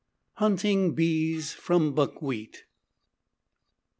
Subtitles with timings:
[0.37, 2.63] HUNTING BEES FROM BUCKWHEAT.